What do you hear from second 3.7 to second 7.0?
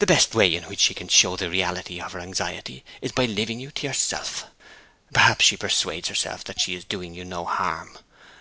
to yourself. Perhaps she persuades herself that she is